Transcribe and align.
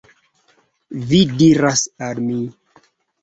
Vi 1.11 1.19
diras 1.41 1.83
al 2.09 2.23
mi 2.29 2.39